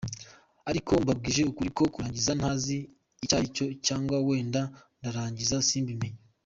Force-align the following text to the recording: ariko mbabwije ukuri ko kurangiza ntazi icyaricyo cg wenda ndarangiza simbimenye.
ariko 0.69 0.91
mbabwije 1.03 1.41
ukuri 1.51 1.69
ko 1.77 1.83
kurangiza 1.93 2.31
ntazi 2.39 2.77
icyaricyo 3.23 3.65
cg 3.85 4.09
wenda 4.27 4.61
ndarangiza 4.99 5.57
simbimenye. 5.69 6.19